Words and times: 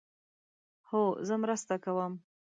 هو، 0.89 1.03
زه 1.27 1.33
مرسته 1.43 1.75
کوم 1.83 2.13